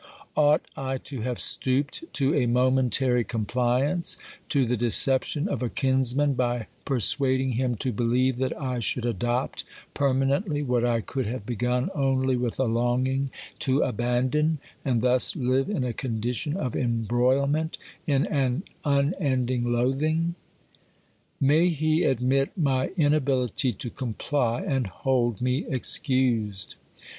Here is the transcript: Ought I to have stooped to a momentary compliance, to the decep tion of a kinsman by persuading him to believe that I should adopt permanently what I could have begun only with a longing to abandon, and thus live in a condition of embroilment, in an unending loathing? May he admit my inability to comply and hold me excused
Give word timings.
Ought 0.35 0.63
I 0.75 0.97
to 0.97 1.21
have 1.21 1.39
stooped 1.39 2.11
to 2.13 2.33
a 2.33 2.47
momentary 2.47 3.23
compliance, 3.23 4.17
to 4.49 4.65
the 4.65 4.75
decep 4.75 5.23
tion 5.25 5.47
of 5.47 5.61
a 5.61 5.69
kinsman 5.69 6.33
by 6.33 6.65
persuading 6.85 7.51
him 7.51 7.75
to 7.75 7.91
believe 7.91 8.37
that 8.37 8.59
I 8.59 8.79
should 8.79 9.05
adopt 9.05 9.63
permanently 9.93 10.63
what 10.63 10.83
I 10.83 11.01
could 11.01 11.27
have 11.27 11.45
begun 11.45 11.91
only 11.93 12.35
with 12.35 12.59
a 12.59 12.63
longing 12.63 13.29
to 13.59 13.83
abandon, 13.83 14.57
and 14.83 15.03
thus 15.03 15.35
live 15.35 15.69
in 15.69 15.83
a 15.83 15.93
condition 15.93 16.57
of 16.57 16.75
embroilment, 16.75 17.77
in 18.07 18.25
an 18.25 18.63
unending 18.83 19.71
loathing? 19.71 20.33
May 21.39 21.67
he 21.67 22.05
admit 22.05 22.57
my 22.57 22.87
inability 22.97 23.71
to 23.73 23.91
comply 23.91 24.63
and 24.63 24.87
hold 24.87 25.41
me 25.43 25.63
excused 25.69 26.73